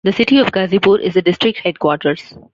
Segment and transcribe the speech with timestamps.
[0.03, 2.33] The city of Ghazipur is the district headquarters.